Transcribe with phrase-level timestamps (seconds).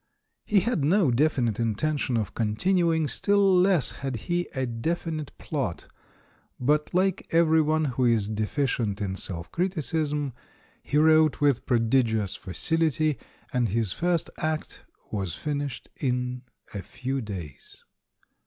[0.47, 5.85] He had no definite intention of con tinuing, still less had he a definite plot;
[6.59, 10.33] but like everyone who is deficient in self criticism,
[10.81, 13.19] he wrote with prodigious facility,
[13.53, 16.41] and his first act was finished in
[16.73, 17.83] a few days.